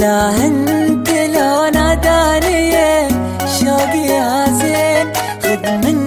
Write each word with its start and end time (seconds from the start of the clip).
لا 0.00 0.30
أنت 0.46 1.10
لو 1.10 1.70
ناداني 1.74 2.72
شوقي 3.58 3.98
يا 3.98 4.46
زين. 4.60 5.12
خذ 5.42 5.64
من 5.84 5.98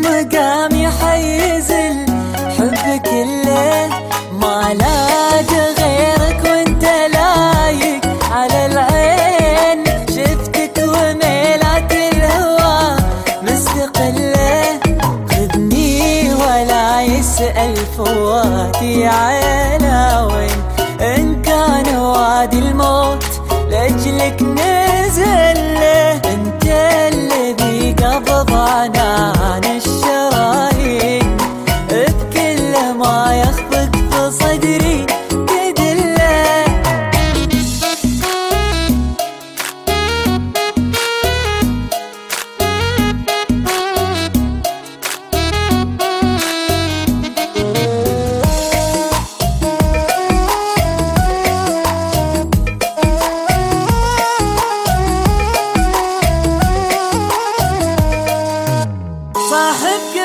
مقامي 0.00 0.88
حيز 0.88 1.70
الحب 1.70 3.00
كله. 3.04 3.88
ما 4.32 4.74
لاقى 4.80 5.62
غيرك 5.78 6.40
وانت 6.44 6.84
لايق 6.84 8.02
على 8.32 8.66
العين. 8.66 9.84
شفتك 10.08 10.76
وميلات 10.78 11.92
الهوى 11.92 12.96
مستقله 13.42 14.80
خذني 15.30 16.34
ولا 16.34 17.02
يسأل 17.02 17.76
فواتي 17.96 19.06
عين. 19.06 19.41
나는 28.88 29.80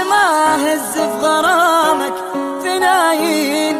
ما 0.03 0.55
هز 0.55 0.93
في 0.93 1.01
غرامك 1.21 2.13
فنايين 2.63 3.77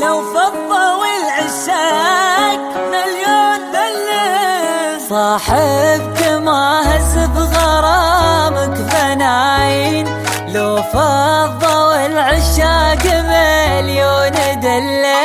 لو 0.00 0.22
فضى 0.34 0.84
والعشاق 1.00 2.60
مليون 2.92 3.60
دلة 3.72 4.98
صاحبك 5.08 6.20
ما 6.42 6.80
هز 6.96 7.12
في 7.18 7.58
غرامك 7.58 8.76
فنايين 8.90 10.06
لو 10.48 10.82
فضى 10.92 11.74
والعشاق 11.74 13.04
مليون 13.04 14.60
دلة. 14.60 15.24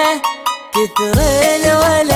كثر 0.73 1.22
الوله 1.56 2.08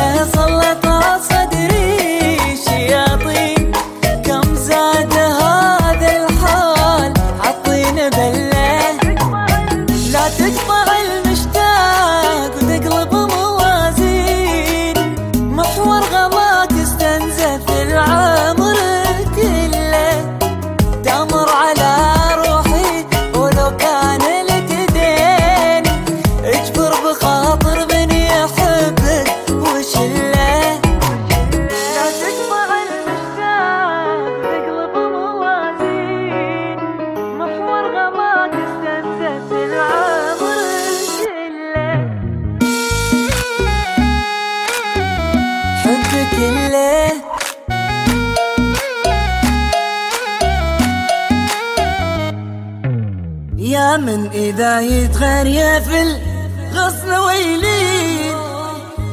من 53.97 54.29
إذا 54.33 54.79
يتغير 54.81 55.81
في 55.81 56.01
الغصن 56.01 57.13
ويلين 57.13 58.35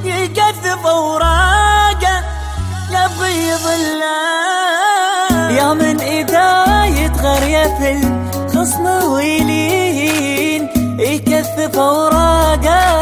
يكثف 0.05 0.87
أوراقه 0.87 2.23
لبيض 2.91 3.67
الله 3.67 5.51
يا 5.51 5.73
من 5.75 6.01
إذا 6.01 6.85
يتغير 6.85 7.69
في 7.79 7.93
الغصن 7.93 8.87
ويلين 8.87 10.69
يكثف 10.99 11.79
أوراقه 11.79 13.00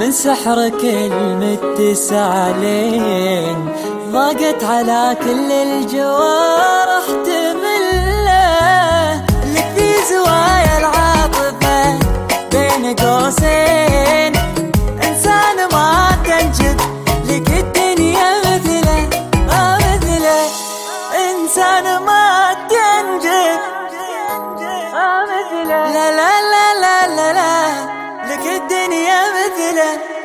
من 0.00 0.12
سحرك 0.12 0.84
المتسالين 2.14 2.56
ضاقت 4.12 4.64
على 4.64 5.16
كل 5.24 5.52
الجوارح 5.52 7.04
لك 28.36 28.46
الدنيا 28.46 29.20
مثله 29.32 30.15